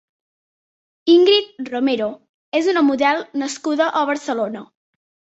[1.15, 2.07] Ingrid Romero
[2.59, 4.65] és una model nascuda a Barcelona.